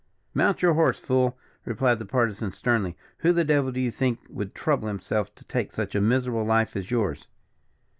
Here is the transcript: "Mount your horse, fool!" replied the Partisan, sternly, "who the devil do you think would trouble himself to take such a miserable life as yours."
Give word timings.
"Mount 0.33 0.63
your 0.63 0.73
horse, 0.73 0.97
fool!" 0.97 1.37
replied 1.63 1.99
the 1.99 2.07
Partisan, 2.07 2.51
sternly, 2.51 2.97
"who 3.19 3.31
the 3.31 3.43
devil 3.45 3.71
do 3.71 3.79
you 3.79 3.91
think 3.91 4.17
would 4.31 4.55
trouble 4.55 4.87
himself 4.87 5.35
to 5.35 5.43
take 5.45 5.71
such 5.71 5.93
a 5.93 6.01
miserable 6.01 6.43
life 6.43 6.75
as 6.75 6.89
yours." 6.89 7.27